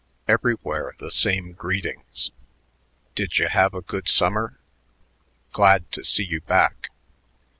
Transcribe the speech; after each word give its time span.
Everywhere 0.27 0.95
the 0.97 1.11
same 1.11 1.51
greetings: 1.51 2.31
"Didya 3.15 3.49
have 3.49 3.75
a 3.75 3.83
good 3.83 4.09
summer? 4.09 4.57
Glad 5.51 5.91
to 5.91 6.03
see 6.03 6.23
you 6.25 6.41
back." 6.41 6.89